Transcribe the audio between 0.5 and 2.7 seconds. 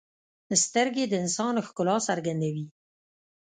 سترګې د انسان ښکلا څرګندوي